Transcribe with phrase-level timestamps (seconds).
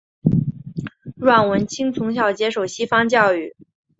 [1.15, 3.55] 阮文清从小接受西方教育。